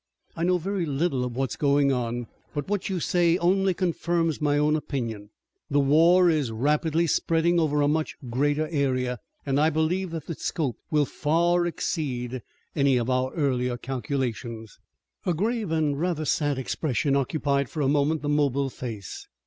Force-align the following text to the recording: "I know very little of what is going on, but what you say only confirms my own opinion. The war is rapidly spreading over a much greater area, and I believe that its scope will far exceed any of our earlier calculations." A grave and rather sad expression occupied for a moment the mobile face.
"I 0.35 0.43
know 0.43 0.57
very 0.57 0.87
little 0.87 1.23
of 1.23 1.35
what 1.35 1.51
is 1.51 1.55
going 1.55 1.91
on, 1.91 2.25
but 2.55 2.67
what 2.67 2.89
you 2.89 2.99
say 2.99 3.37
only 3.37 3.75
confirms 3.75 4.41
my 4.41 4.57
own 4.57 4.75
opinion. 4.75 5.29
The 5.69 5.79
war 5.79 6.27
is 6.27 6.51
rapidly 6.51 7.05
spreading 7.05 7.59
over 7.59 7.81
a 7.81 7.87
much 7.87 8.15
greater 8.27 8.67
area, 8.71 9.19
and 9.45 9.59
I 9.59 9.69
believe 9.69 10.09
that 10.09 10.27
its 10.27 10.43
scope 10.43 10.79
will 10.89 11.05
far 11.05 11.67
exceed 11.67 12.41
any 12.75 12.97
of 12.97 13.11
our 13.11 13.31
earlier 13.35 13.77
calculations." 13.77 14.79
A 15.23 15.35
grave 15.35 15.69
and 15.69 15.99
rather 15.99 16.25
sad 16.25 16.57
expression 16.57 17.15
occupied 17.15 17.69
for 17.69 17.81
a 17.81 17.87
moment 17.87 18.23
the 18.23 18.27
mobile 18.29 18.71
face. 18.71 19.27